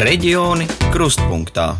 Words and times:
Reģioni 0.00 0.64
krustpunktā. 0.94 1.74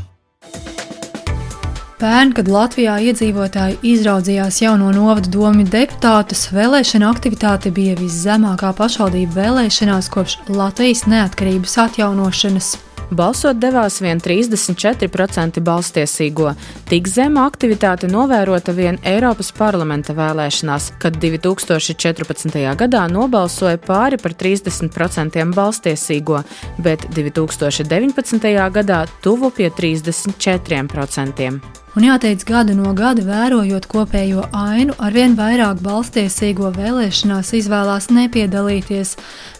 Pērn, 2.01 2.35
kad 2.37 2.51
Latvijā 2.53 2.99
iedzīvotāji 3.09 3.79
izraudzījās 3.95 4.59
jauno 4.61 4.91
novadu 4.93 5.33
domu 5.33 5.65
deputātus, 5.65 6.43
vēlēšana 6.53 7.09
aktivitāte 7.15 7.73
bija 7.73 7.97
viszemākā 7.97 8.75
pašvaldību 8.77 9.39
vēlēšanās 9.39 10.13
kopš 10.13 10.37
Latvijas 10.53 11.07
neatkarības 11.09 11.79
atjaunošanas. 11.87 12.75
Balsot 13.11 13.59
devās 13.59 13.97
vien 14.03 14.21
34% 14.23 15.59
balstiesīgo. 15.67 16.53
Tik 16.91 17.11
zema 17.11 17.47
aktivitāte 17.51 18.11
novērota 18.11 18.75
vien 18.77 19.01
Eiropas 19.07 19.51
parlamenta 19.57 20.15
vēlēšanās, 20.15 20.93
kad 21.03 21.19
2014. 21.23 22.61
gadā 22.85 23.03
nobalsoja 23.11 23.83
pāri 23.83 24.21
par 24.23 24.37
30% 24.39 25.43
balstiesīgo, 25.59 26.45
bet 26.79 27.11
2019. 27.19 28.49
gadā 28.79 29.03
tuvu 29.27 29.51
pie 29.59 29.73
34%. 29.75 31.80
Un 31.99 32.05
jāteic, 32.07 32.45
gadu 32.47 32.77
no 32.79 32.93
gada 32.95 33.25
vērojot 33.27 33.89
kopējo 33.91 34.45
ainu, 34.55 34.95
arvien 35.03 35.35
vairāk 35.35 35.81
balstiesīgo 35.83 36.71
vēlēšanās 36.77 37.51
izvēlās 37.59 38.07
nepiedalīties. 38.15 39.17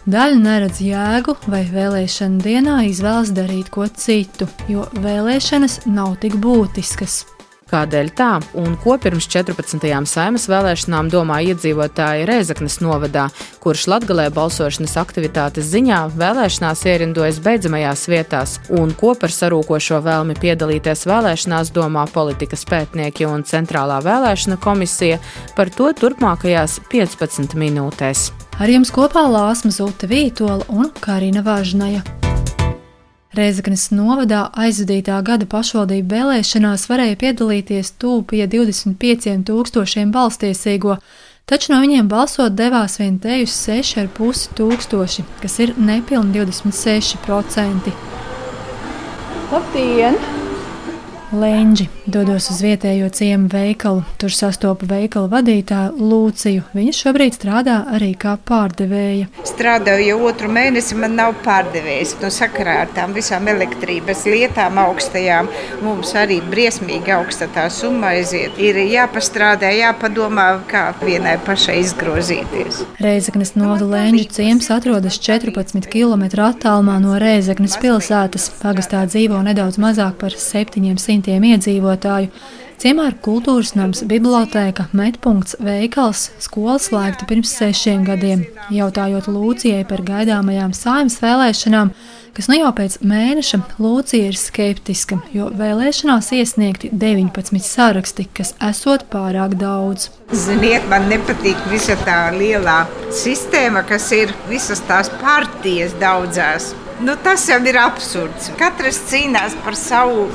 Daļa 0.07 0.39
neredz 0.39 0.79
jēgu 0.85 1.35
vai 1.51 1.65
vēlēšana 1.67 2.39
dienā 2.45 2.77
izvēlas 2.87 3.35
darīt 3.35 3.73
ko 3.75 3.89
citu, 3.91 4.47
jo 4.71 4.87
vēlēšanas 5.03 5.81
nav 5.91 6.15
tik 6.23 6.39
būtiskas. 6.39 7.25
Kādēļ 7.71 8.09
tā 8.11 8.31
un 8.59 8.73
ko 8.83 8.97
pirms 8.99 9.29
14. 9.31 9.79
saimas 10.11 10.47
vēlēšanām 10.51 11.07
domā 11.11 11.37
iedzīvotāji 11.53 12.25
Rēzaknes 12.27 12.81
novadā, 12.83 13.29
kurš 13.63 13.85
latgalē 13.93 14.27
balsošanas 14.35 14.97
aktivitātes 14.99 15.69
ziņā 15.71 16.01
vēlēšanās 16.19 16.83
ierindojas 16.91 17.39
beidzamajās 17.45 18.05
vietās, 18.11 18.57
un 18.75 18.91
ko 18.99 19.13
par 19.15 19.31
sarūkošo 19.31 20.01
vēlmi 20.03 20.35
piedalīties 20.41 21.07
vēlēšanās 21.07 21.71
domā 21.71 22.07
politikas 22.11 22.67
pētnieki 22.67 23.29
un 23.29 23.47
centrālā 23.47 24.01
vēlēšana 24.03 24.59
komisija 24.59 25.21
par 25.55 25.71
to 25.71 25.93
turpmākajās 25.95 26.81
15 26.91 27.55
minūtēs. 27.55 28.31
Ar 28.59 28.69
jums 28.69 28.91
kopā 28.93 29.23
Lāsma 29.31 29.71
Zute 29.71 30.11
Vītola 30.11 30.67
un 30.69 30.91
Karina 30.99 31.45
Vāžnaja. 31.45 32.20
Reizeknas 33.31 33.85
novadā 33.95 34.41
aizvadītā 34.59 35.15
gada 35.23 35.45
pašvaldību 35.47 36.11
vēlēšanās 36.11 36.83
varēja 36.91 37.15
piedalīties 37.21 37.93
tūp 38.01 38.33
pie 38.33 38.43
25 38.51 39.37
tūkstošiem 39.47 40.11
balstiesīgo, 40.11 40.97
taču 41.47 41.71
no 41.71 41.79
viņiem 41.79 42.11
balsot 42.11 42.57
devās 42.59 42.99
vien 42.99 43.21
te 43.23 43.39
uz 43.45 43.55
6,5 43.69 44.51
tūkstoši, 44.59 45.27
kas 45.39 45.57
ir 45.63 45.73
nepilni 45.79 46.43
26%. 46.43 47.95
Labdien! 49.51 50.40
Lēņģi 51.31 51.85
dodos 52.11 52.49
uz 52.51 52.57
vietējo 52.59 53.07
ciemu 53.15 53.47
veikalu. 53.47 54.01
Tur 54.19 54.33
sastopu 54.35 54.83
veikala 54.89 55.29
vadītāju 55.31 56.07
Lūciju. 56.11 56.65
Viņa 56.75 56.95
šobrīd 56.97 57.37
strādā 57.37 57.77
arī 57.95 58.09
kā 58.19 58.33
pārdevēja. 58.35 59.29
Strādāju 59.47 60.09
jau 60.09 60.17
otru 60.27 60.49
mēnesi, 60.51 60.97
man 60.99 61.15
nav 61.15 61.37
pārdevējs. 61.45 62.17
No 62.19 62.27
sakarā 62.35 62.81
ar 62.81 62.91
tām 62.91 63.15
visām 63.15 63.47
elektrības 63.47 64.25
lietām 64.27 64.81
augstajām 64.83 65.47
mums 65.85 66.11
arī 66.19 66.41
briesmīgi 66.51 67.15
augsta 67.15 67.47
tā 67.55 67.69
summa 67.71 68.11
aiziet. 68.17 68.59
Ir 68.59 68.81
jāpastrādā, 68.91 69.71
jāpadomā, 69.77 70.49
kā 70.67 70.83
vienai 70.99 71.37
pašai 71.47 71.77
izgrozīties. 71.85 72.81
Reizeknas 72.99 73.55
novada 73.55 73.87
Lēņģu 73.93 74.27
ciems 74.35 74.67
atrodas 74.75 75.21
14 75.23 75.87
km 75.95 76.27
attālumā 76.49 76.99
no 76.99 77.15
Reizeknas 77.23 77.79
pilsētas. 77.79 78.51
Pagastā 78.59 79.07
dzīvo 79.07 79.39
nedaudz 79.47 79.79
mazāk 79.79 80.19
par 80.19 80.35
700 80.35 81.20
simtiem 81.21 81.43
iedzīvotāju. 81.53 82.31
Ciemā 82.81 83.11
ir 83.11 83.17
kultūras 83.21 83.75
nams, 83.77 84.01
bibliotēka, 84.09 84.87
metpunkts, 84.97 85.59
veikals, 85.61 86.31
skola 86.41 86.79
slēgta 86.81 87.27
pirms 87.29 87.51
sešiem 87.53 88.07
gadiem. 88.07 88.47
Jautājot 88.73 89.29
Lūcijai 89.29 89.85
par 89.85 90.01
gaidāmajām 90.01 90.73
saimnes 90.73 91.19
vēlēšanām, 91.21 91.91
kas 92.33 92.49
nu 92.49 92.57
jau 92.57 92.71
pēc 92.73 92.97
mēneša 93.05 93.61
Lūcija 93.77 94.31
ir 94.31 94.39
skeptiska, 94.39 95.19
jo 95.29 95.51
vēlēšanās 95.53 96.31
iesniegti 96.39 96.89
19 96.89 97.61
saraksti, 97.61 98.25
kas 98.33 98.55
esot 98.71 99.05
pārāk 99.13 99.59
daudz. 99.61 100.09
Ziniet, 100.33 100.89
man 100.89 101.05
nepatīk 101.11 101.61
visa 101.69 101.99
tā 102.01 102.31
lielā 102.33 102.87
sistēma, 103.13 103.85
kas 103.85 104.09
ir 104.17 104.33
visas 104.49 104.81
tās 104.89 105.13
partijas 105.21 105.93
daudzās. 106.01 106.73
Nu, 107.01 107.15
tas 107.23 107.47
jau 107.49 107.57
ir 107.65 107.77
absurds. 107.81 108.51
Katrs 108.59 108.99
cīnās 109.09 109.55
par 109.65 109.73
savu 109.77 110.27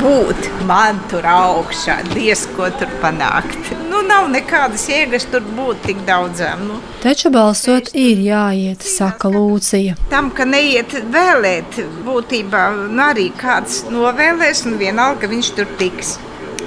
būt. 0.00 0.46
Man 0.64 1.02
tur 1.10 1.26
augšā, 1.28 1.98
diez 2.14 2.46
ko 2.56 2.70
tur 2.78 2.88
panākt. 3.02 3.74
Nu, 3.90 4.00
nav 4.08 4.30
nekādas 4.32 4.86
jēgas 4.88 5.28
tur 5.28 5.44
būt 5.58 5.84
tik 5.84 6.00
daudzām. 6.08 6.64
Nu. 6.70 6.80
Taču 7.02 7.28
balsot 7.34 7.92
ir 7.92 8.22
jāiet, 8.24 8.86
saka 8.88 9.28
Lūcija. 9.34 9.98
Tam, 10.12 10.32
ka 10.32 10.48
neiet 10.48 10.96
vēlēt, 11.12 11.82
būtībā 12.08 12.64
nu, 12.86 13.02
arī 13.04 13.28
kāds 13.36 13.82
novēlēs, 13.92 14.64
un 14.70 14.80
vienalga 14.80 15.28
viņš 15.28 15.52
tur 15.58 15.68
tiks. 15.80 16.16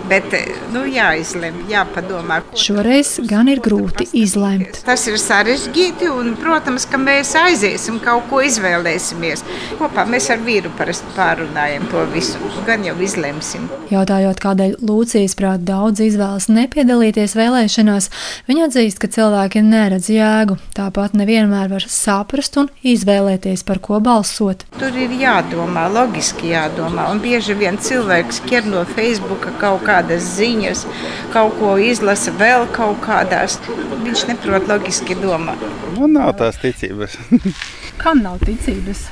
Bet 0.07 0.31
nu, 0.72 0.85
jāizlemj, 0.88 1.66
jāpadomā. 1.72 2.40
Šoreiz 2.56 3.18
gan 3.28 3.50
ir 3.51 3.59
grūti 3.63 4.07
izlemt. 4.16 4.81
Tas 4.88 5.03
ir 5.09 5.18
sarežģīti, 5.19 6.07
un, 6.13 6.34
protams, 6.40 6.85
ka 6.88 7.00
mēs 7.01 7.34
aiziesim, 7.35 8.00
kaut 8.03 8.29
ko 8.31 8.40
izvēlēsimies. 8.46 9.44
Kopā 9.81 10.06
mēs 10.07 10.29
ar 10.31 10.40
vīru 10.46 10.72
pārunājam 10.78 11.88
to 11.91 12.06
visu, 12.13 12.40
gan 12.67 12.85
jau 12.88 12.96
izlemsim. 13.03 13.67
Jautājot, 13.91 14.40
kādēļ 14.44 14.78
Lūcijas 14.88 15.35
prāt 15.40 15.66
daudz 15.67 16.01
izvēlas 16.03 16.47
nepiedalīties 16.51 17.35
vēlēšanās, 17.38 18.09
viņa 18.47 18.67
atzīst, 18.67 19.01
ka 19.03 19.12
cilvēki 19.12 19.63
neredz 19.66 20.09
jēgu. 20.12 20.57
Tāpat 20.78 21.16
nevienmēr 21.19 21.72
var 21.72 21.88
saprast 21.91 22.57
un 22.62 22.72
izvēlēties, 22.88 23.66
par 23.67 23.81
ko 23.84 24.00
balsot. 24.03 24.63
Tur 24.79 24.96
ir 24.96 25.13
jādomā, 25.19 25.88
loģiski 25.91 26.53
jādomā, 26.53 27.09
un 27.12 27.22
bieži 27.23 27.57
vien 27.59 27.79
cilvēks 27.81 28.44
ķer 28.47 28.67
no 28.72 28.84
Facebook 28.96 29.47
kaut 29.62 29.84
kā 29.88 29.97
kādas 29.97 30.25
ziņas, 30.38 30.85
kaut 31.34 31.58
ko 31.59 31.75
izlasa 31.81 32.34
vēl 32.38 32.68
kaut 32.75 33.02
kādās. 33.06 33.59
Viņš 34.06 34.28
neprot 34.31 34.68
loģiski 34.69 35.18
domāt. 35.19 35.63
Man 35.97 36.13
nav 36.18 36.35
tās 36.40 36.59
ticības. 36.62 37.18
Kam 38.02 38.22
nav 38.25 38.44
ticības? 38.46 39.08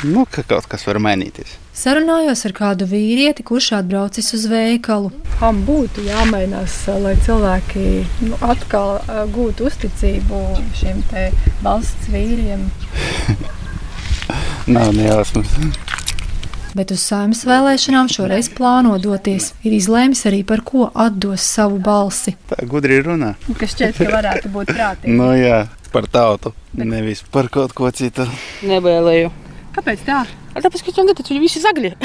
Nu, 0.00 0.24
ka 0.24 0.40
kaut 0.48 0.64
kas 0.70 0.86
var 0.88 0.96
mainīties. 1.02 1.58
Sarunājos 1.76 2.46
ar 2.48 2.54
kādu 2.56 2.86
vīrieti, 2.88 3.44
kurš 3.44 3.74
atbraucis 3.82 4.32
uz 4.36 4.46
veikalu. 4.48 5.10
Kam 5.36 5.60
būtu 5.68 6.06
jāmainās, 6.06 6.78
lai 7.04 7.12
cilvēki 7.20 7.84
nu, 8.30 8.40
atkal 8.40 8.96
gūtu 9.34 9.68
uzticību 9.68 10.40
šiem 10.80 11.04
valsts 11.60 12.08
vīriem? 12.12 12.64
Nav 14.74 14.92
nejausmas 14.96 15.52
bet 16.76 16.92
uz 16.94 17.02
saimnes 17.04 17.42
vēlēšanām 17.48 18.10
šoreiz 18.12 18.50
plāno 18.54 18.96
doties. 19.02 19.52
Ir 19.66 19.76
izlēmis 19.76 20.24
arī 20.30 20.42
par 20.46 20.62
ko 20.66 20.88
atdos 20.94 21.44
savu 21.44 21.80
balsi. 21.82 22.36
Tā 22.50 22.62
gudri 22.70 23.00
runā. 23.04 23.34
Kas 23.60 23.74
šķiet, 23.76 23.98
ka 23.98 24.10
varētu 24.14 24.52
būt 24.54 24.72
prātīgi. 24.74 25.16
nu, 25.18 25.30
jā, 25.38 25.64
par 25.94 26.08
tautu, 26.10 26.54
nevis 26.74 27.24
par 27.32 27.50
kaut 27.52 27.74
ko 27.76 27.90
citu. 27.94 28.28
Nevēlēju. 28.66 29.32
Kāpēc 29.76 30.06
tā? 30.06 30.24
Tāpēc, 30.56 30.82
ka 30.82 31.26
viņi 31.30 31.42
visi 31.44 31.62
zagļi. 31.62 31.94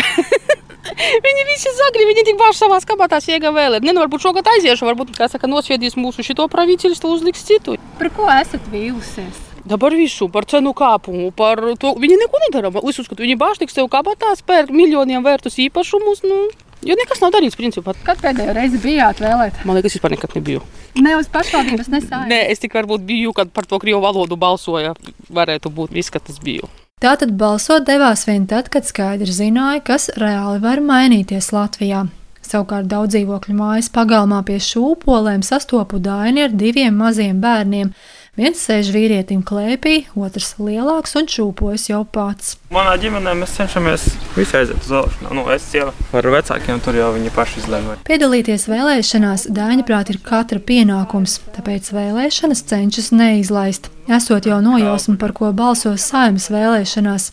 Viņi 1.25 1.45
visi 1.49 1.71
zagļi, 1.75 2.05
viņi 2.11 2.23
tik 2.27 2.37
bāž 2.39 2.59
savā 2.59 2.77
kabatā 2.87 3.17
iega 3.33 3.49
vēlēt. 3.51 3.83
Ne, 3.83 3.91
nu, 3.95 4.03
varbūt 4.03 4.21
šogad 4.21 4.47
aiziešu, 4.53 4.85
varbūt, 4.85 5.15
kā 5.17 5.27
saka, 5.31 5.49
nosviedīs 5.49 5.97
mūsu 5.97 6.23
šito 6.23 6.45
pravīceļu, 6.51 6.99
uzliks 7.09 7.43
citu. 7.47 7.79
Par 7.99 8.11
ko 8.13 8.29
esat 8.31 8.69
vīlusies? 8.71 9.44
Da 9.65 9.79
par 9.81 9.95
visu, 9.97 10.27
par 10.29 10.45
cenu 10.45 10.75
kāpumu, 10.77 11.31
par 11.33 11.61
to. 11.81 11.95
Viņi 11.97 12.19
neko 12.21 12.41
nedara. 12.43 12.69
Es 12.85 12.99
uzskatu, 13.01 13.23
viņi 13.25 13.37
bāž 13.41 13.57
tik 13.61 13.73
sev 13.73 13.89
kabatā, 13.89 14.35
spērk 14.37 14.69
miljoniem 14.69 15.25
vērtus 15.25 15.57
īpašumus. 15.65 16.21
Nu. 16.27 16.43
Jo 16.85 16.93
nekas 16.99 17.21
nav 17.23 17.31
darīts, 17.33 17.57
principā. 17.57 17.95
Kad 18.05 18.21
pēdējo 18.21 18.53
reizi 18.53 18.77
bijāt 18.83 19.23
vēlēt? 19.23 19.63
Man 19.65 19.79
liekas, 19.79 19.95
vispār 19.97 20.13
nekad 20.13 20.35
nebiju. 20.37 20.61
Ne 21.01 21.15
uz 21.17 21.29
pašvaldības 21.33 21.89
nesāju. 21.89 22.29
Nē, 22.29 22.43
es 22.53 22.61
tikai 22.61 22.83
varbūt 22.83 23.07
biju, 23.07 23.33
kad 23.33 23.49
par 23.55 23.65
to 23.65 23.79
krievu 23.81 24.03
valodu 24.05 24.37
balsoja. 24.37 24.93
Varētu 25.33 25.71
būt 25.73 25.95
viss, 25.95 26.13
ka 26.13 26.21
tas 26.21 26.37
bija. 26.43 26.69
Tātad 27.01 27.33
balsot 27.39 27.87
devās 27.89 28.27
vien 28.29 28.45
tad, 28.47 28.69
kad 28.71 28.85
skaidri 28.85 29.33
zināja, 29.33 29.81
kas 29.87 30.11
reāli 30.19 30.61
var 30.61 30.83
mainīties 30.85 31.49
Latvijā. 31.55 32.05
Savukārt 32.45 32.85
daudz 32.85 33.15
dzīvokļu 33.15 33.55
mājas 33.57 33.89
pagalmā 33.89 34.43
pie 34.45 34.59
šūpolēm 34.61 35.41
sastopu 35.45 35.97
daini 35.97 36.45
ar 36.45 36.53
diviem 36.53 36.93
maziem 37.01 37.41
bērniem. 37.41 37.89
Viens 38.35 38.59
sēž 38.59 38.89
vīrietim 38.91 39.39
klēpī, 39.47 40.09
otrs 40.19 40.57
lielāks 40.59 41.13
un 41.15 41.29
čūpojas 41.31 41.85
jau 41.87 42.01
pats. 42.03 42.57
Manā 42.75 42.97
ģimenē 42.99 43.31
mēs 43.39 43.53
cenšamies 43.55 44.09
visi 44.35 44.57
aiziet 44.59 44.81
uz 44.83 44.89
vēlēšanām. 44.91 45.37
Nu, 45.37 45.45
es 45.53 45.69
jau 45.71 45.85
ar 46.19 46.27
vecākiem 46.33 46.81
tur 46.83 46.99
jau 46.99 47.13
viņi 47.15 47.31
paši 47.31 47.61
izlēma. 47.61 47.95
Piedalīties 48.03 48.67
vēlēšanās 48.67 49.47
Dāņa 49.55 49.87
prāt 49.87 50.11
ir 50.11 50.19
katra 50.25 50.59
pienākums, 50.59 51.37
tāpēc 51.55 51.87
vēlēšanas 51.95 52.65
cenšas 52.73 53.13
neizlaist. 53.15 53.87
Esot 54.11 54.51
jau 54.51 54.59
nojausma, 54.59 55.15
par 55.21 55.31
ko 55.37 55.55
balsos 55.55 56.03
saimnes 56.11 56.51
vēlēšanās. 56.51 57.31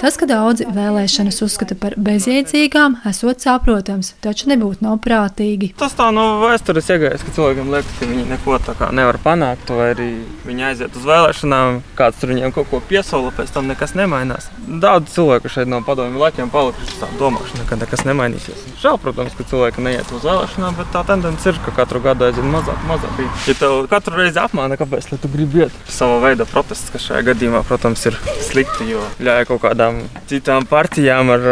Tas, 0.00 0.18
ka 0.20 0.28
daudzi 0.28 0.66
vēlēšanas 0.68 1.40
uzskata 1.46 1.76
par 1.80 1.94
bezjēdzīgām, 1.96 2.98
esot 3.08 3.44
saprotams, 3.44 4.12
taču 4.24 4.50
nebūtu 4.50 4.84
nav 4.84 4.98
prātīgi. 5.04 5.72
Tas 5.80 5.96
tā 5.96 6.10
no 6.14 6.26
vēstures 6.42 6.90
iegājas, 6.92 7.24
ka 7.24 7.34
cilvēkiem 7.36 7.72
liekas, 7.72 7.94
ka 8.00 8.10
viņi 8.10 8.26
neko 8.34 8.58
nevar 8.96 9.18
panākt, 9.24 9.70
vai 9.72 9.90
arī 9.94 10.08
viņi 10.46 10.66
aiziet 10.70 10.96
uz 10.96 11.06
vēlēšanām, 11.08 11.80
kāds 11.98 12.20
tur 12.20 12.32
viņiem 12.32 12.52
kaut 12.56 12.68
ko 12.70 12.80
piesola, 12.84 13.32
pēc 13.36 13.52
tam 13.54 13.70
nekas 13.70 13.96
nemainās. 13.98 14.50
Daudz 14.66 15.14
cilvēku 15.14 15.50
šeit 15.52 15.70
no 15.70 15.80
padomju 15.86 16.20
laikiem 16.20 16.52
palikuši 16.52 17.00
tā 17.00 17.08
domāšana, 17.20 17.66
ka 17.68 17.78
nekas 17.80 18.04
nemainīsies. 18.08 18.64
Žēl, 18.82 19.00
protams, 19.02 19.36
ka 19.36 19.46
cilvēki 19.48 19.84
neiet 19.84 20.12
uz 20.12 20.26
vēlēšanām, 20.26 20.76
bet 20.80 20.92
tā 20.94 21.04
tendence 21.08 21.50
ir, 21.50 21.60
ka 21.64 21.74
katru 21.80 22.02
gadu 22.04 22.28
aizvien 22.28 22.50
mazāk, 22.52 22.84
mazāk. 22.88 23.22
Ja 23.46 23.56
tev 23.58 23.86
katru 23.90 24.20
reizi 24.20 24.40
apmāna, 24.42 24.78
kāpēc 24.80 25.08
tu 25.12 25.30
gribi 25.32 25.64
iet, 25.64 25.80
sava 25.88 26.18
veida 26.24 26.46
protests, 26.48 26.90
kas 26.92 27.06
šajā 27.08 27.24
gadījumā, 27.30 27.62
protams, 27.68 28.04
ir 28.10 28.18
slikti, 28.44 28.90
jo 28.92 29.04
ļauj 29.22 29.48
kaut 29.50 29.55
kādām 29.62 30.02
citām 30.30 30.66
partijām 30.68 31.30
ar 31.34 31.46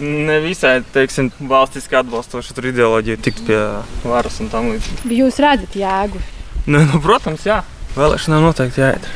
nevisai, 0.00 0.78
teiksim, 0.94 1.30
valstiski 1.50 1.98
atbalstošu 2.02 2.56
ideoloģiju 2.72 3.22
tikt 3.24 3.44
pie 3.48 3.58
varas 4.04 4.40
un 4.42 4.52
tam 4.52 4.70
līdzīgi. 4.72 5.16
Jūs 5.22 5.40
redzat 5.42 5.76
jēgu? 5.78 6.22
Nu, 6.66 6.84
nu, 6.86 7.02
protams, 7.02 7.46
jā. 7.48 7.62
Vēlēšanām 7.96 8.46
noteikti 8.46 8.84
jāiet. 8.84 9.08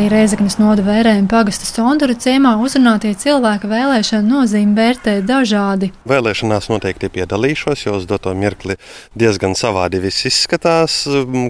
Arī 0.00 0.08
Reizeknas 0.08 0.54
noda 0.56 0.80
vērējuma 0.80 1.28
pagasta 1.28 1.66
Sondura 1.68 2.14
ciemā 2.16 2.54
uzrunātie 2.64 3.10
cilvēki 3.20 3.68
vēlēšanu 3.68 4.30
nozīmi 4.32 4.72
vērtē 4.72 5.18
dažādi. 5.28 5.90
Vēlēšanās 6.08 6.70
noteikti 6.70 7.10
piedalīšos, 7.12 7.82
jo 7.84 7.98
uz 7.98 8.06
doto 8.08 8.32
mirkli 8.32 8.78
diezgan 9.12 9.52
savādi 9.60 10.00
viss 10.00 10.24
izskatās, 10.30 11.02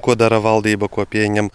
ko 0.02 0.17
dara 0.19 0.41
valdība, 0.43 0.88
ko 0.91 1.05
pieņem. 1.06 1.52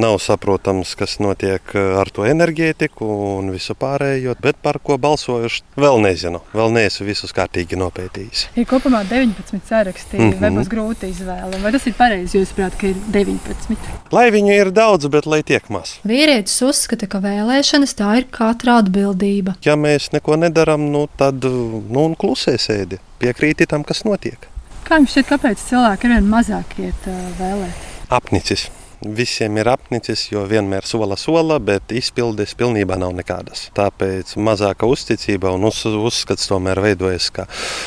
Nav 0.00 0.16
saprotams, 0.24 0.94
kas 0.96 1.18
notiek 1.20 1.74
ar 1.76 2.08
to 2.08 2.24
enerģētiku 2.30 3.10
un 3.34 3.52
visu 3.52 3.76
pārējo, 3.76 4.38
bet 4.40 4.56
par 4.64 4.80
ko 4.80 4.96
balsojuši 4.96 5.76
vēl 5.84 6.00
nezinu. 6.06 6.40
Vēl 6.56 6.72
neesmu 6.78 7.10
visus 7.10 7.36
kārtīgi 7.36 7.76
nopētījis. 7.76 8.46
Ir 8.56 8.70
kopumā 8.72 9.04
19 9.04 9.68
saraksti, 9.68 10.16
mm 10.16 10.32
-hmm. 10.32 10.40
vai 10.40 10.54
būs 10.56 10.72
grūti 10.72 11.12
izvēle. 11.12 11.60
Vai 11.60 11.76
tas 11.76 11.84
ir 11.92 11.98
pareizi, 12.00 12.40
jūs 12.40 12.56
prāt, 12.56 12.80
ka 12.80 12.88
ir 12.88 12.96
19? 13.12 13.94
Lai 14.16 14.30
viņu 14.32 14.56
ir 14.62 14.72
daudz, 14.72 15.12
bet 15.12 15.28
lai 15.28 15.44
tiek 15.44 15.68
maz 15.68 15.89
domās. 15.90 16.10
Vīrietis 16.10 16.62
uzskata, 16.62 17.06
ka 17.06 17.20
vēlēšanas 17.20 17.94
tā 17.94 18.18
ir 18.20 18.26
katra 18.30 18.80
atbildība. 18.80 19.56
Ja 19.64 19.76
mēs 19.76 20.12
neko 20.12 20.36
nedarām, 20.36 20.90
nu, 20.92 21.08
tad 21.16 21.44
nu, 21.44 22.14
klusē 22.18 22.58
sēdi, 22.58 22.98
piekrīti 23.18 23.66
tam, 23.66 23.84
kas 23.84 24.04
notiek. 24.04 24.48
Kā 24.84 24.98
jums 24.98 25.12
šķiet, 25.12 25.28
kāpēc 25.28 25.58
cilvēki 25.68 26.06
ar 26.06 26.16
vien 26.16 26.28
mazāk 26.30 26.78
iet 26.78 27.06
uh, 27.06 27.24
vēlēt? 27.38 27.88
Apnicis 28.10 28.70
visiem 29.00 29.56
ir 29.60 29.68
apnicis, 29.72 30.26
jo 30.32 30.44
vienmēr 30.48 30.86
sola 30.86 31.16
sola, 31.20 31.58
bet 31.62 31.92
izpildes 31.96 32.54
pilnībā 32.58 32.98
nav 33.00 33.14
nekādas. 33.16 33.68
Tāpēc 33.76 34.34
mazāka 34.36 34.88
uzticība 34.90 35.52
un 35.56 35.68
uz, 35.68 35.82
uzskats 35.86 36.48
tomēr 36.50 36.82
veidojas, 36.84 37.30
ka 37.34 37.46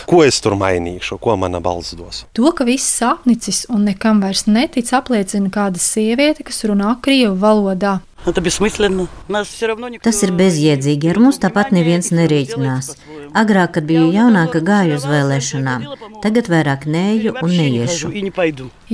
ko 0.09 0.23
es 0.25 0.41
tur 0.43 0.57
mainīšu, 0.59 1.19
ko 1.23 1.37
mana 1.39 1.61
balss 1.63 1.97
dos. 1.97 2.23
To, 2.37 2.49
ka 2.55 2.67
viss 2.67 3.01
apnicis 3.05 3.65
un 3.69 3.85
nekam 3.89 4.23
vairs 4.23 4.47
netic, 4.47 4.89
apliecina 4.95 5.51
kāda 5.53 5.81
sieviete, 5.81 6.45
kas 6.47 6.63
runā 6.69 6.95
krievu 7.03 7.37
valodā. 7.41 7.99
Tas 10.03 10.19
ir 10.23 10.31
bezjēdzīgi. 10.39 11.09
Ar 11.11 11.19
mums 11.19 11.39
tāpat 11.43 11.73
neviens 11.75 12.07
nerēķinās. 12.15 12.93
Agrāk, 13.35 13.73
kad 13.75 13.87
biju 13.89 14.05
jaunāka, 14.13 14.61
gāju 14.63 14.95
uz 14.99 15.07
vēlēšanām. 15.09 15.83
Tagad 16.23 16.47
vairāk 16.53 16.85
neju 16.87 17.33
un 17.41 17.55
neiešu. 17.59 18.13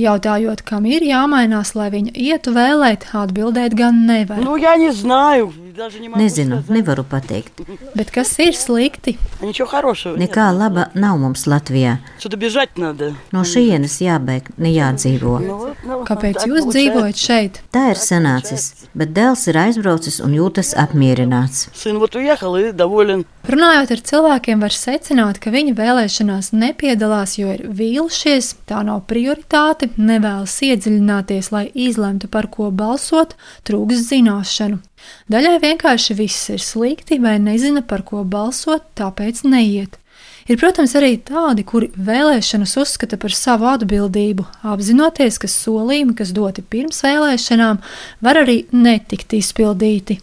Jautājot, 0.00 0.64
kam 0.66 0.88
ir 0.90 1.06
jāmainās, 1.06 1.74
lai 1.78 1.90
viņa 1.94 2.14
ietu 2.16 2.54
vēlēt, 2.56 3.10
atbildēt 3.22 3.76
gan 3.78 4.02
nevar. 4.08 4.42
Nu, 4.42 4.58
Nezinu, 6.16 6.62
nevaru 6.68 7.04
pateikt. 7.04 7.60
Bet 7.94 8.10
kas 8.12 8.32
ir 8.42 8.56
slikti? 8.58 9.16
Nekā 9.40 10.48
laba 10.52 10.88
nav 10.94 11.18
mums 11.22 11.46
Latvijā. 11.48 11.96
No 13.32 13.44
šejienes 13.48 13.96
jābēg, 14.04 14.50
ne 14.60 14.72
jādzīvo. 14.74 15.36
Kāpēc 16.08 16.44
jūs 16.50 16.68
dzīvojat 16.68 17.22
šeit? 17.22 17.60
Tā 17.72 17.86
ir 17.94 18.00
sanācis, 18.00 18.66
bet 18.92 19.14
dēls 19.16 19.46
ir 19.48 19.60
aizbraucis 19.62 20.20
un 20.24 20.36
jūtas 20.36 20.74
apmierināts. 20.78 21.70
Runājot 23.50 23.94
ar 23.96 24.02
cilvēkiem, 24.10 24.60
var 24.60 24.76
secināt, 24.76 25.40
ka 25.40 25.52
viņi 25.54 25.72
vēlēšanās 25.78 26.52
nepiedalās, 26.52 27.38
jo 27.40 27.54
ir 27.56 27.64
vīlušies, 27.80 28.52
tā 28.68 28.82
nav 28.86 29.06
prioritāte, 29.10 29.88
nevēlas 29.96 30.58
iedziļināties, 30.68 31.50
lai 31.54 31.64
izlemtu, 31.72 32.28
par 32.28 32.50
ko 32.52 32.68
balsot, 32.70 33.34
trūks 33.64 34.04
zināšanu. 34.10 34.82
Daļai 35.30 35.56
vienkārši 35.62 36.16
viss 36.18 36.50
ir 36.52 36.62
slikti 36.64 37.20
vai 37.22 37.38
nezina, 37.42 37.82
par 37.82 38.02
ko 38.06 38.24
balsot, 38.24 38.88
tāpēc 38.98 39.44
neiet. 39.46 39.96
Ir, 40.50 40.58
protams, 40.58 40.96
arī 40.98 41.14
tādi, 41.22 41.62
kuri 41.62 41.92
vēlēšanas 41.94 42.72
uzskata 42.82 43.18
par 43.20 43.34
savu 43.36 43.68
atbildību, 43.70 44.46
apzinoties, 44.66 45.38
ka 45.38 45.50
solījumi, 45.50 46.16
kas 46.18 46.32
doti 46.34 46.64
pirms 46.66 47.04
vēlēšanām, 47.06 47.78
var 48.24 48.42
arī 48.42 48.64
netikt 48.74 49.36
izpildīti. 49.38 50.18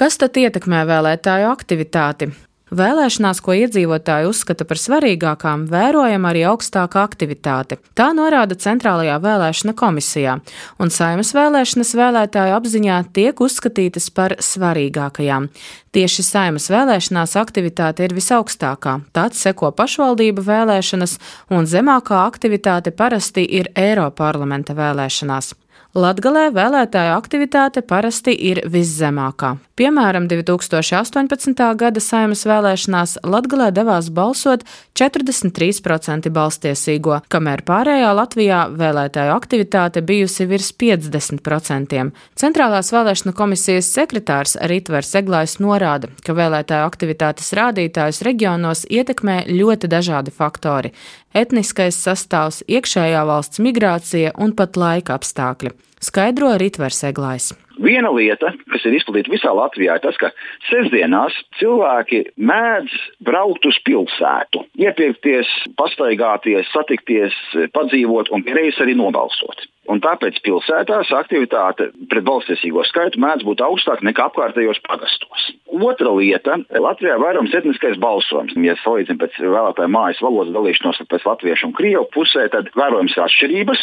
Kas 0.00 0.16
tad 0.16 0.38
ietekmē 0.40 0.86
vēlētāju 0.88 1.50
aktivitāti? 1.50 2.30
Vēlēšanās, 2.70 3.40
ko 3.42 3.54
iedzīvotāji 3.58 4.28
uzskata 4.30 4.62
par 4.68 4.78
svarīgākām, 4.78 5.64
vērojama 5.70 6.30
arī 6.30 6.44
augstāka 6.46 7.02
aktivitāte. 7.02 7.80
Tā 7.98 8.10
norāda 8.14 8.54
Centrālajā 8.54 9.16
vēlēšana 9.24 9.74
komisijā, 9.78 10.36
un 10.78 10.92
saimas 10.94 11.32
vēlēšanas 11.34 11.90
vēlētāju 11.98 12.54
apziņā 12.60 12.98
tiek 13.16 13.42
uzskatītas 13.42 14.06
par 14.14 14.36
svarīgākajām. 14.38 15.48
Tieši 15.90 16.22
saimas 16.22 16.70
vēlēšanās 16.70 17.34
aktivitāte 17.40 18.06
ir 18.06 18.14
visaugstākā, 18.14 19.00
tāds 19.10 19.42
seko 19.42 19.72
pašvaldību 19.74 20.44
vēlēšanas, 20.46 21.16
un 21.50 21.66
zemākā 21.66 22.22
aktivitāte 22.28 22.94
parasti 22.94 23.42
ir 23.58 23.72
Eiroparlamenta 23.74 24.78
vēlēšanās. 24.78 25.56
Latgalē 25.90 26.52
vēlētāju 26.54 27.16
aktivitāte 27.16 27.82
parasti 27.82 28.30
ir 28.30 28.60
viszemākā. 28.70 29.56
Piemēram, 29.74 30.28
2018. 30.30 31.64
gada 31.74 32.02
saimas 32.04 32.44
vēlēšanās 32.46 33.16
Latgalē 33.26 33.72
devās 33.74 34.06
balsot 34.14 34.62
43% 34.94 36.30
balstiesīgo, 36.30 37.16
kamēr 37.34 37.64
pārējā 37.66 38.12
Latvijā 38.14 38.60
vēlētāju 38.70 39.34
aktivitāte 39.34 40.04
bijusi 40.06 40.46
virs 40.46 40.68
50%. 40.78 42.04
Centrālās 42.38 42.92
vēlēšana 42.94 43.34
komisijas 43.34 43.90
sekretārs 43.90 44.54
Ritvers 44.70 45.10
Eglājs 45.18 45.56
norāda, 45.58 46.12
ka 46.22 46.36
vēlētāju 46.38 46.86
aktivitātes 46.86 47.50
rādītājus 47.58 48.22
reģionos 48.30 48.84
ietekmē 48.86 49.40
ļoti 49.50 49.90
dažādi 49.90 50.30
faktori 50.38 50.94
etniskais 51.34 51.96
sastāvs, 51.96 52.62
iekšējā 52.68 53.24
valsts 53.28 53.62
migrācija 53.62 54.34
un 54.38 54.54
pat 54.56 54.78
laika 54.80 55.16
apstākļi, 55.18 55.74
skaidro 56.02 56.54
Ritvers 56.60 57.02
Eglājs. 57.10 57.52
Viena 57.80 58.10
lieta, 58.12 58.50
kas 58.68 58.82
ir 58.84 58.98
izplatīta 58.98 59.32
visā 59.32 59.52
Latvijā, 59.56 59.94
ir 59.96 60.02
tas, 60.04 60.18
ka 60.20 60.28
sestdienās 60.68 61.36
cilvēki 61.56 62.26
mēdz 62.36 62.96
braukt 63.24 63.64
uz 63.64 63.78
pilsētu, 63.86 64.66
iepirkties, 64.84 65.48
pastaigāties, 65.80 66.68
satikties, 66.74 67.36
padzīvot 67.72 68.28
un 68.36 68.44
reizes 68.44 68.82
arī 68.84 68.98
nobalsot. 69.00 69.64
Un 69.90 69.98
tāpēc 70.04 70.38
pilsētās 70.46 71.10
aktivitāte 71.18 71.88
pret 72.10 72.26
balstiesīgo 72.26 72.84
skaitu 72.86 73.18
mēdz 73.22 73.42
būt 73.46 73.62
augstāka 73.64 74.06
nekā 74.06 74.28
apkārtējos 74.30 74.78
pagastos. 74.86 75.48
Otra 75.70 76.12
lieta- 76.14 76.60
Latvijā 76.86 77.16
ir 77.16 77.22
vairums 77.22 77.54
etniskais 77.54 77.98
balsojums. 77.98 78.54
Ja 78.54 78.76
salīdzinām 78.84 79.18
pēc 79.18 79.40
vēlētāju 79.42 79.90
mājas 79.90 80.22
valodas 80.22 80.54
dalīšanos 80.54 81.02
pēc 81.10 81.26
latviešu 81.26 81.66
un 81.66 81.74
krievu 81.74 82.06
pusē, 82.14 82.46
tad 82.50 82.70
vērojams 82.78 83.18
atšķirības. 83.26 83.80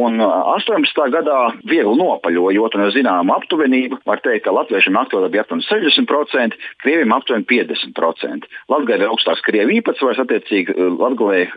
Un 0.00 0.20
18. 0.20 1.10
gadā 1.10 1.38
viegli 1.66 1.96
nopaļojot 1.98 2.76
ar 2.78 2.92
zināmu 2.94 3.34
aptuvenību, 3.34 4.00
var 4.06 4.20
teikt, 4.24 4.44
ka 4.44 4.54
latviešiem 4.54 4.96
aktuāli 4.96 5.32
bija 5.34 5.42
aptuveni 5.44 5.66
60%, 5.66 6.56
krieviem 6.80 7.12
aptuveni 7.12 7.44
50%. 7.44 8.48
Latvijā 8.70 9.00
ir 9.00 9.08
augstāks 9.10 9.44
krievu 9.44 9.76
īpatsvars, 9.80 10.22
attiecīgi 10.24 10.76
Latvijā 10.96 11.48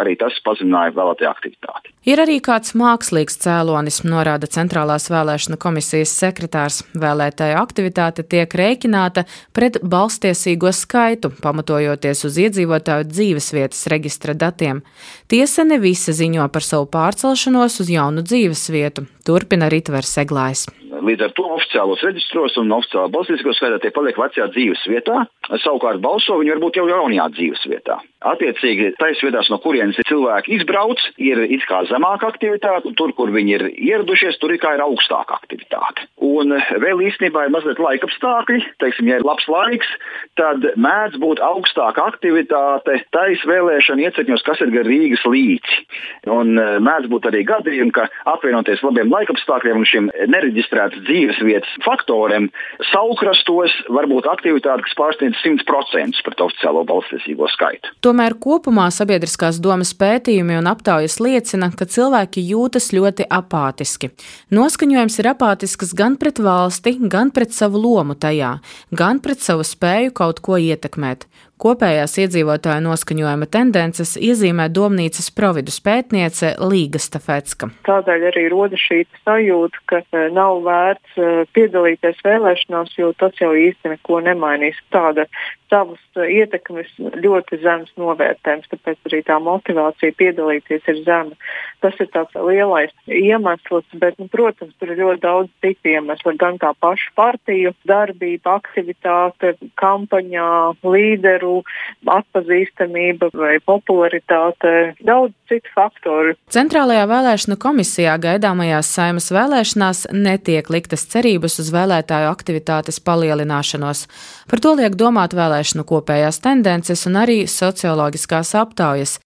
arī 0.00 0.16
tas 0.16 0.38
pazemināja 0.46 0.94
vēlētāju 0.96 1.32
aktivitāti. 1.34 1.90
Ir 2.08 2.16
arī 2.16 2.38
kāds 2.40 2.72
mākslīgs 2.80 3.34
cēlonis, 3.42 3.98
norāda 4.08 4.48
Centrālās 4.48 5.10
vēlēšana 5.12 5.58
komisijas 5.60 6.14
sekretārs. 6.16 6.78
Vēlētāju 6.96 7.58
aktivitāte 7.60 8.24
tiek 8.24 8.54
rēķināta 8.56 9.26
pret 9.52 9.76
balstiesīgo 9.84 10.72
skaitu, 10.72 11.28
pamatojoties 11.44 12.24
uz 12.24 12.38
iedzīvotāju 12.40 13.04
dzīvesvietas 13.10 13.82
reģistra 13.92 14.32
datiem. 14.32 14.80
Tiesa 15.28 15.66
ne 15.68 15.76
visi 15.82 16.14
ziņo 16.16 16.46
par 16.54 16.64
savu 16.64 16.88
pārcelšanos 16.88 17.76
uz 17.84 17.90
jaunu 17.92 18.24
dzīves 18.24 18.62
vietu, 18.72 19.04
turpina 19.28 19.68
Ritvers 19.68 20.16
Eglājs. 20.24 20.70
līdz 21.04 21.26
ar 21.26 21.34
to 21.36 21.44
oficiālos 21.52 22.00
reģistros 22.04 22.56
un 22.60 22.72
oficiālā 22.76 23.12
balsīgo 23.12 23.52
skaitā 23.52 23.76
tie 23.80 23.92
paliek 23.92 24.16
vecajā 24.16 24.48
dzīves 24.56 24.88
vietā. 24.88 25.26
Savukārt 25.52 26.00
balso 26.00 26.40
viņi 26.40 26.56
varbūt 26.56 26.80
jau 26.80 26.88
jaunajā 26.88 27.28
dzīves 27.36 27.68
vietā. 27.68 28.00
Attiecīgi, 28.20 28.90
tais 29.00 29.20
vietās, 29.24 29.48
no 29.48 29.56
kurienes 29.64 29.96
cilvēki 30.04 30.58
izbrauc, 30.58 31.00
ir 31.16 31.40
it 31.46 31.62
kā 31.64 31.78
zemāka 31.88 32.28
aktivitāte, 32.28 32.90
un 32.90 32.96
tur, 32.98 33.14
kur 33.16 33.32
viņi 33.32 33.54
ir 33.56 33.64
ieradušies, 33.72 34.36
tur 34.42 34.52
ir 34.52 34.60
kā 34.60 34.74
ir 34.76 34.82
augstāka 34.84 35.38
aktivitāte. 35.38 36.04
Un 36.20 36.52
vēl 36.84 37.00
īstenībā 37.08 37.46
ir 37.46 37.54
mazliet 37.54 37.80
laika 37.80 38.04
apstākļi. 38.04 38.60
Teiksim, 38.82 39.08
ja 39.08 39.16
ir 39.16 39.24
labs 39.24 39.46
laiks, 39.48 39.88
tad 40.36 40.66
mēdz 40.76 41.16
būt 41.22 41.40
augstāka 41.40 42.04
aktivitāte 42.12 42.98
tais 43.16 43.40
vēlēšana 43.48 44.04
iecirkņos, 44.10 44.44
kas 44.44 44.60
ir 44.60 44.74
gar 44.74 44.84
Rīgas 44.84 45.24
līci. 45.24 45.80
Un 46.28 46.60
e, 46.60 46.66
mēdz 46.84 47.08
būt 47.08 47.30
arī 47.30 47.40
gadījumi, 47.48 47.94
ka 47.96 48.04
apvienoties 48.34 48.84
labiem 48.84 49.08
laikapstākļiem 49.16 49.80
un 49.80 49.88
šiem 49.88 50.12
nereģistrētas 50.28 51.06
dzīves 51.08 51.40
vietas 51.46 51.72
faktoriem, 51.88 52.50
saukrastos 52.92 53.80
var 53.88 54.10
būt 54.12 54.28
aktivitāte, 54.28 54.84
kas 54.84 55.00
pārsniedz 55.00 55.40
100% 55.40 56.20
pret 56.28 56.46
oficiālo 56.50 56.84
balstiesīgo 56.92 57.48
skaitu. 57.56 57.96
Tomēr 58.10 58.34
kopumā 58.42 58.88
sabiedriskās 58.90 59.60
domas 59.62 59.92
pētījumi 59.94 60.56
un 60.58 60.66
aptaujas 60.66 61.20
liecina, 61.22 61.68
ka 61.70 61.86
cilvēki 61.86 62.42
jūtas 62.42 62.88
ļoti 62.90 63.28
apātiski. 63.30 64.08
Noskaņojums 64.50 65.18
ir 65.22 65.28
apātisks 65.30 65.92
gan 65.94 66.16
pret 66.18 66.40
valsti, 66.42 66.96
gan 67.12 67.30
pret 67.30 67.54
savu 67.54 67.78
lomu 67.78 68.16
tajā, 68.18 68.56
gan 68.90 69.22
pret 69.22 69.46
savu 69.46 69.62
spēju 69.62 70.10
kaut 70.18 70.42
ko 70.42 70.58
ietekmēt. 70.58 71.28
Kopējās 71.60 72.14
iedzīvotāju 72.22 72.80
noskaņojuma 72.86 73.44
tendences 73.52 74.14
iezīmē 74.16 74.70
domnīcas 74.72 75.26
providus 75.36 75.76
pētniece 75.84 76.54
Līga 76.56 76.96
Stafetska. 76.96 77.68
Tādēļ 77.84 78.24
arī 78.30 78.46
rodas 78.48 78.80
šī 78.80 79.02
sajūta, 79.26 79.82
ka 79.92 80.00
e, 80.00 80.22
nav 80.32 80.62
vērts 80.64 81.20
e, 81.20 81.28
piedalīties 81.52 82.24
vēlēšanās, 82.24 82.96
jo 82.96 83.12
tas 83.20 83.36
jau 83.42 83.52
īsti 83.52 83.92
neko 83.92 84.22
nemainīs. 84.24 84.80
Tāda 84.88 85.26
savas 85.68 86.00
e, 86.16 86.30
ietekmes 86.38 86.94
ļoti 87.20 87.60
zems 87.60 87.92
novērtējums, 88.00 88.72
tāpēc 88.72 89.10
arī 89.10 89.20
tā 89.28 89.36
motivācija 89.44 90.16
piedalīties 90.16 90.88
ir 90.88 91.04
zema. 91.04 91.36
Tas 91.84 92.00
ir 92.00 92.08
tāds 92.16 92.40
lielais 92.40 92.96
iemesls, 93.04 93.84
bet, 94.00 94.16
nu, 94.16 94.30
protams, 94.32 94.72
tur 94.80 94.94
ir 94.94 95.02
ļoti 95.04 95.24
daudz 95.26 95.52
citu 95.60 95.92
iemeslu. 95.92 96.38
Gan 96.40 96.56
tā 96.62 96.72
paša 96.80 97.12
partiju 97.20 97.76
darbība, 97.84 98.56
aktivitāte, 98.62 99.58
kampaņā, 99.80 100.50
līderu 100.88 101.49
savu 101.50 101.62
atpazīstamību 102.10 103.30
vai 103.34 103.58
popularitāte, 103.64 104.94
daudz 105.04 105.34
citu 105.50 105.68
faktoru. 105.74 106.34
Centrālajā 106.50 107.06
vēlēšanu 107.10 107.58
komisijā 107.60 108.16
gaidāmajās 108.22 108.92
saimas 108.94 109.30
vēlēšanās 109.34 110.06
netiek 110.12 110.70
liktas 110.70 111.06
cerības 111.10 111.60
uz 111.60 111.72
vēlētāju 111.74 112.30
aktivitātes 112.30 113.00
palielināšanos. 113.00 114.06
Par 114.50 114.62
to 114.62 114.76
liek 114.78 114.96
domāt 114.96 115.34
vēlēšanu 115.34 115.86
kopējās 115.86 116.40
tendences 116.40 117.06
un 117.06 117.20
arī 117.24 117.44
socioloģiskās 117.46 118.54
aptaujas. 118.58 119.20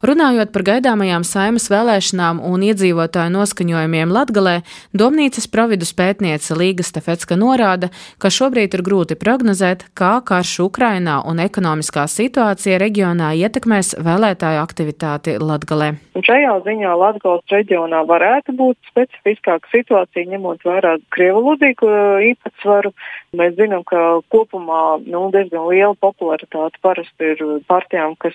Runājot 0.00 0.48
par 0.48 0.62
gaidāmajām 0.64 1.26
saimas 1.28 1.66
vēlēšanām 1.68 2.38
un 2.48 2.62
iedzīvotāju 2.64 3.34
noskaņojumiem 3.34 4.14
Latgalē, 4.16 4.54
Domnīcas 4.96 5.44
providus 5.52 5.92
pētniece 5.92 6.56
Līga 6.56 6.86
Stefetska 6.88 7.36
norāda, 7.36 7.90
ka 8.16 8.30
šobrīd 8.32 8.78
ir 8.78 8.82
grūti 8.86 9.18
prognozēt, 9.20 9.84
kā 9.92 10.14
karš 10.24 10.54
Ukrainā 10.64 11.18
un 11.28 11.42
ekonomiskā 11.44 12.06
situācija 12.08 12.78
reģionā 12.80 13.34
ietekmēs 13.42 13.98
vēlētāju 14.00 14.62
aktivitāti 14.62 15.36
Latgalē. 15.36 15.90
Un 16.16 16.24
šajā 16.24 16.56
ziņā 16.64 16.96
Latgales 16.96 17.52
reģionā 17.52 18.00
varētu 18.08 18.56
būt 18.56 18.80
specifiskāka 18.88 19.68
situācija, 19.74 20.30
ņemot 20.32 20.64
vērā 20.64 20.96
krievulodīgu 21.12 21.92
īpatsvaru. 22.30 22.94
Mēs 23.36 23.52
zinām, 23.60 23.84
ka 23.84 24.24
kopumā 24.32 24.96
nu, 25.04 25.28
diezgan 25.30 25.68
liela 25.68 25.92
popularitāte 26.00 26.80
parasti 26.82 27.34
ir 27.36 27.44
partijām, 27.68 28.16
kas 28.18 28.34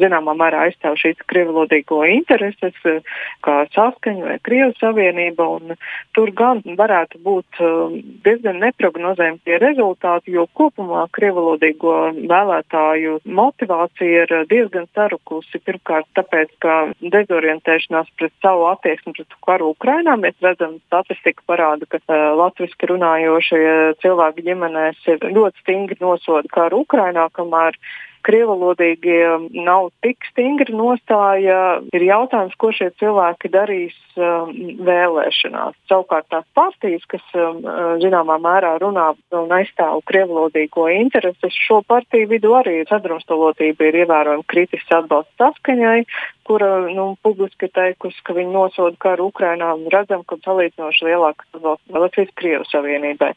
zināmā 0.00 0.32
mērā 0.40 0.64
aizstāv 0.64 0.93
pastāv 0.94 1.00
šīs 1.00 1.26
krievlodīgo 1.26 2.04
intereses, 2.06 2.74
eh, 2.84 3.02
kā 3.42 3.66
saskaņa 3.74 4.24
vai 4.24 4.38
Krievijas 4.42 4.78
Savienība, 4.80 5.76
tur 6.14 6.30
gan 6.30 6.62
varētu 6.62 7.20
būt 7.22 7.46
eh, 7.60 8.02
diezgan 8.24 8.60
neprognozējami 8.60 9.40
tie 9.44 9.58
rezultāti, 9.58 10.32
jo 10.32 10.46
kopumā 10.54 11.08
krievlodīgo 11.12 12.14
vēlētāju 12.26 13.20
motivācija 13.24 14.24
ir 14.24 14.46
diezgan 14.46 14.86
sarukusi. 14.94 15.60
Pirmkārt, 15.64 16.06
tāpēc, 16.14 16.50
ka 16.60 16.92
dezorientēšanās 17.00 18.08
pret 18.18 18.32
savu 18.42 18.66
attieksmi 18.70 19.14
pret 19.14 19.34
karu 19.44 19.74
Ukrainā 19.74 20.16
mēs 20.16 20.34
redzam, 20.42 20.78
statistika 20.86 21.42
parāda, 21.46 21.86
ka 21.88 21.98
uh, 21.98 22.34
latviski 22.36 22.86
runājošie 22.86 24.00
cilvēki 24.02 24.44
ģimenēs 24.44 25.06
ir 25.08 25.18
ļoti 25.20 25.62
stingri 25.62 25.96
nosoda 26.00 26.48
karu 26.52 26.84
Ukrainā, 26.84 27.28
kamēr 27.32 27.78
krievalodīgie 28.24 29.50
nav 29.64 29.90
tik 30.04 30.24
stingri 30.30 30.74
nostāja. 30.76 31.80
Ir 31.94 32.06
jautājums, 32.06 32.56
ko 32.60 32.72
šie 32.74 32.90
cilvēki 33.00 33.50
darīs 33.52 33.96
um, 34.16 34.52
vēlēšanās. 34.86 35.76
Savukārt 35.90 36.28
tās 36.32 36.46
partijas, 36.56 37.04
kas 37.10 37.24
um, 37.38 37.60
zināmā 38.02 38.38
mērā 38.42 38.74
runā 38.82 39.10
un 39.36 39.54
aizstāv 39.58 40.02
krievalodīgo 40.08 40.88
intereses, 40.94 41.58
šo 41.66 41.82
partiju 41.86 42.30
vidū 42.32 42.54
arī 42.58 42.80
sadrumstalotība 42.90 43.90
ir 43.90 44.00
ievērojami 44.04 44.48
kritisks 44.50 44.96
atbalsts 44.96 45.36
saskaņai, 45.40 46.04
kura 46.46 46.70
nu, 46.86 47.06
publiski 47.24 47.68
ir 47.68 47.72
teikusi, 47.74 48.20
ka 48.26 48.36
viņi 48.36 48.52
nosoda 48.54 48.96
karu 49.00 49.28
Ukrainā 49.30 49.72
un 49.76 49.86
redzam, 49.92 50.24
ka 50.28 50.38
salīdzinoši 50.44 51.08
lielāks 51.08 51.46
atbalsts 51.54 51.94
Latvijas 51.94 52.32
Krievijas 52.40 52.72
Savienībai. 52.74 53.32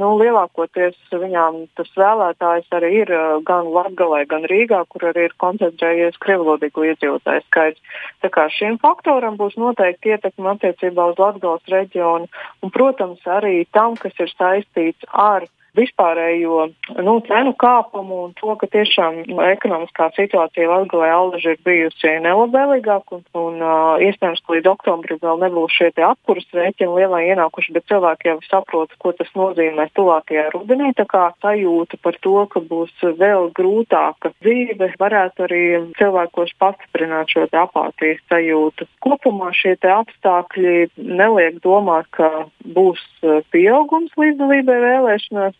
Nu, 0.00 0.12
lielākoties 0.20 0.98
viņām 1.12 1.62
tas 1.78 1.90
vēlētājs 1.98 2.68
arī 2.78 2.92
ir 3.02 3.14
uh, 3.14 3.38
gan 3.46 3.70
Latgalē, 3.74 4.24
gan 4.30 4.46
Rīgā, 4.50 4.82
kur 4.92 5.08
arī 5.10 5.28
ir 5.28 5.38
koncentrējies 5.42 6.20
krievlodīgu 6.22 6.88
iedzīvotāju 6.92 7.46
skaits. 7.46 7.98
Tā 8.24 8.32
kā 8.32 8.48
šim 8.52 8.78
faktoram 8.82 9.38
būs 9.40 9.58
noteikti 9.60 10.14
ietekme 10.14 10.54
attiecībā 10.56 11.10
uz 11.12 11.20
Latgales 11.22 11.66
reģionu 11.72 12.30
un, 12.62 12.74
protams, 12.74 13.22
arī 13.26 13.64
tam, 13.72 13.98
kas 14.00 14.16
ir 14.22 14.32
saistīts 14.36 15.10
ar 15.12 15.48
vispārējo 15.78 16.66
nu, 17.00 17.14
cenu 17.26 17.54
kāpumu 17.58 18.18
un 18.26 18.34
to, 18.36 18.54
ka 18.60 18.68
tiešām 18.72 19.22
ekonomiskā 19.46 20.10
situācija 20.16 20.68
Latvijā 20.68 21.12
allaži 21.16 21.54
ir 21.54 21.62
bijusi 21.64 22.14
nelabvēlīgāka 22.26 23.18
un, 23.18 23.24
un 23.38 23.62
uh, 23.64 24.02
iespējams, 24.04 24.42
ka 24.44 24.56
līdz 24.56 24.70
oktobrim 24.74 25.20
vēl 25.22 25.40
nebūs 25.46 25.76
šie 25.78 25.90
apkurss 26.04 26.56
rēķini 26.56 26.98
lielai 26.98 27.22
ienākuši, 27.32 27.74
bet 27.76 27.88
cilvēki 27.90 28.30
jau 28.30 28.38
saprot, 28.48 28.92
ko 29.00 29.14
tas 29.16 29.30
nozīmē 29.38 29.88
tuvākajā 29.96 30.48
rudenī. 30.54 30.92
Tā 30.98 31.06
kā 31.08 31.24
sajūta 31.44 32.00
par 32.04 32.18
to, 32.24 32.36
ka 32.52 32.62
būs 32.68 32.92
vēl 33.20 33.50
grūtāka 33.56 34.32
dzīve, 34.42 34.92
varētu 35.00 35.46
arī 35.48 35.62
cilvēkos 35.98 36.52
pastiprināt 36.60 37.32
šo 37.32 37.46
apātijas 37.62 38.20
sajūtu. 38.32 38.88
Kopumā 39.04 39.52
šie 39.56 39.76
apstākļi 39.82 40.92
neliek 40.96 41.58
domāt, 41.64 42.08
ka 42.14 42.46
būs 42.76 43.00
pieaugums 43.54 44.12
līdzdalībai 44.20 44.78
vēlēšanās 44.84 45.56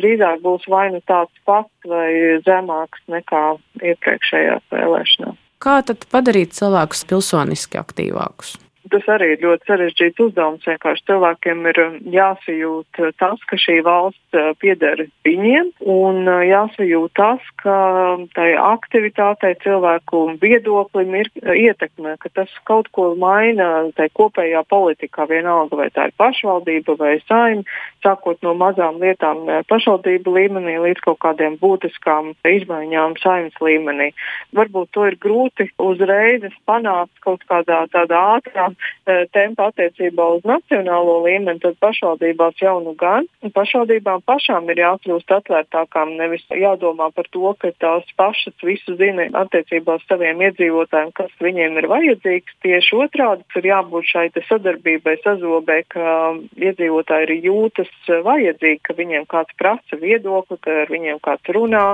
drīzāk 0.00 0.42
būs 0.44 0.68
vai 0.70 0.88
nu 0.94 1.00
tāds 1.08 1.32
pats 1.48 1.88
vai 1.88 2.38
zemāks 2.46 3.02
nekā 3.12 3.44
iepriekšējās 3.82 4.70
vēlēšanās. 4.74 5.42
Kā 5.62 5.80
tad 5.88 6.04
padarīt 6.12 6.52
cilvēkus 6.56 7.06
pilsoniski 7.08 7.80
aktīvākus? 7.80 8.56
Tas 8.96 9.10
arī 9.12 9.34
ir 9.34 9.42
ļoti 9.44 9.68
sarežģīts 9.68 10.22
uzdevums. 10.24 10.64
Vienkārši 10.64 11.02
cilvēkiem 11.10 11.66
ir 11.68 11.78
um, 11.82 11.96
jāsajūt 12.14 13.00
uh, 13.02 13.10
tas, 13.20 13.42
ka 13.44 13.58
šī 13.60 13.74
valsts 13.84 14.38
uh, 14.38 14.54
pieder 14.56 15.02
viņiem, 15.26 15.68
un 15.84 16.22
uh, 16.24 16.38
jāsajūt 16.48 17.12
tas, 17.20 17.50
ka 17.60 17.74
um, 18.14 18.22
tai 18.32 18.54
aktivitātei, 18.56 19.52
cilvēku 19.60 20.22
viedoklim 20.40 21.12
ir 21.20 21.28
ietekme, 21.44 22.14
ka 22.22 22.32
tas 22.40 22.54
kaut 22.64 22.88
ko 22.96 23.10
maina 23.20 23.90
tai 23.98 24.06
kopējā 24.16 24.64
politikā, 24.64 25.28
vienalga 25.28 25.82
vai 25.82 25.90
tā 25.92 26.08
ir 26.08 26.16
pašvaldība 26.16 26.96
vai 26.96 27.18
saima, 27.26 27.66
sākot 28.00 28.40
no 28.46 28.56
mazām 28.56 28.96
lietām 29.04 29.44
pašvaldību 29.68 30.36
līmenī 30.38 30.78
līdz 30.86 31.04
kaut 31.04 31.20
kādiem 31.26 31.60
būtiskām 31.60 32.32
izmaiņām 32.48 33.18
saimnes 33.20 33.60
līmenī. 33.60 34.08
Varbūt 34.56 34.94
to 34.96 35.04
ir 35.10 35.20
grūti 35.20 35.68
uzreiz 35.82 36.48
panākt 36.64 37.12
kaut 37.20 37.44
kādā 37.50 37.84
tādā 37.92 38.24
ātrā 38.38 38.70
E, 39.06 39.16
tempa 39.30 39.68
attiecībā 39.70 40.24
uz 40.34 40.46
nacionālo 40.48 41.20
līmeni, 41.24 41.60
tad 41.62 41.76
pašvaldībās 41.82 42.58
jau 42.58 42.76
nu 42.82 42.96
gan. 42.98 43.28
Pašvaldībām 43.54 44.24
pašām 44.26 44.66
ir 44.72 44.82
jākļūst 44.82 45.30
atvērtākām, 45.38 46.16
nevis 46.18 46.42
jādomā 46.50 47.12
par 47.14 47.28
to, 47.30 47.52
ka 47.62 47.70
tās 47.82 48.08
pašas 48.18 48.56
visu 48.66 48.96
zina 48.98 49.28
attiecībā 49.44 49.98
uz 50.00 50.06
saviem 50.10 50.42
iedzīvotājiem, 50.48 51.12
kas 51.16 51.32
viņiem 51.42 51.78
ir 51.80 51.90
vajadzīgs. 51.92 52.58
Tieši 52.66 52.98
otrādi 53.06 53.46
ir 53.60 53.70
jābūt 53.70 54.10
šai 54.10 54.26
sadarbībai, 54.36 55.16
sazobē, 55.22 55.80
ka 55.94 56.16
iedzīvotāji 56.58 57.28
arī 57.28 57.40
jūtas 57.46 57.92
vajadzīgi, 58.26 58.82
ka 58.82 58.98
viņiem 58.98 59.28
kāds 59.30 59.54
prasa 59.60 60.00
viedokli, 60.02 60.58
ka 60.66 60.82
ar 60.82 60.92
viņiem 60.92 61.22
kāds 61.22 61.54
runā. 61.56 61.86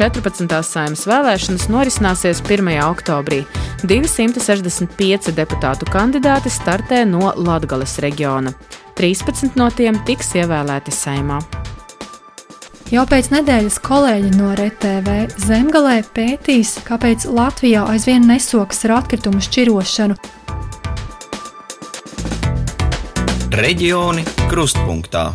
14. 0.00 0.48
saimas 0.64 1.02
vēlēšanas 1.04 1.66
norisināsies 1.68 2.38
1. 2.40 2.68
oktobrī. 2.86 3.42
265 3.84 5.34
deputātu 5.36 5.88
kandidāti 5.92 6.48
startē 6.48 7.02
no 7.04 7.34
Latgales 7.36 7.98
reģiona. 8.00 8.54
13 8.96 9.58
no 9.60 9.66
tiem 9.68 9.98
tiks 10.08 10.32
ievēlēti 10.40 10.94
saimā. 10.94 11.42
Jau 12.90 13.04
pēc 13.12 13.28
nedēļas 13.34 13.76
kolēģi 13.84 14.32
no 14.38 14.54
RTV 14.56 15.18
zemgalē 15.44 16.00
pētīs, 16.16 16.78
kāpēc 16.88 17.28
Latvijā 17.28 17.84
aizvien 17.92 18.24
nesokas 18.24 18.80
ar 18.88 18.96
atkritumu 19.02 19.44
šķirošanu. 19.44 20.16
Reģioni 23.60 24.24
krustpunktā. 24.48 25.28